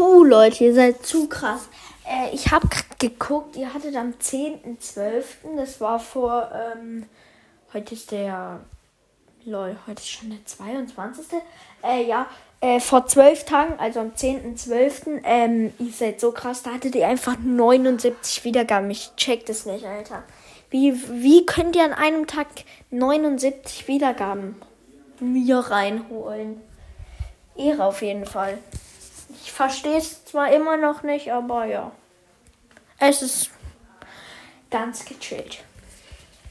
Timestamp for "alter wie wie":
19.84-21.44